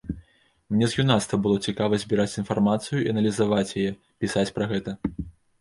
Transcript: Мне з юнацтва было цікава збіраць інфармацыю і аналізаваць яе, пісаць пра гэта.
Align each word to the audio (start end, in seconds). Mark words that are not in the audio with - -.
Мне 0.75 0.87
з 0.93 0.97
юнацтва 1.03 1.37
было 1.43 1.57
цікава 1.71 1.99
збіраць 2.03 2.35
інфармацыю 2.43 2.97
і 3.03 3.11
аналізаваць 3.13 3.69
яе, 3.83 3.87
пісаць 4.25 4.49
пра 4.57 4.65
гэта. 4.73 4.99